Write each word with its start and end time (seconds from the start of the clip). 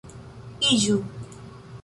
iĝu 0.69 0.97